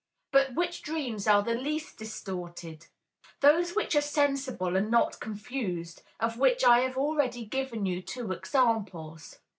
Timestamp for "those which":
3.41-3.95